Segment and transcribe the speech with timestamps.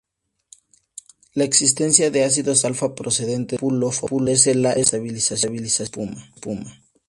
[1.35, 6.31] La existencia de ácidos alfa procedentes del lúpulo favorece la estabilización de la espuma.